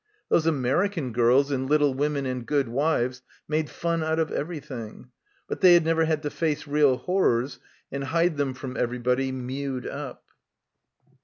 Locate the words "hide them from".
8.05-8.75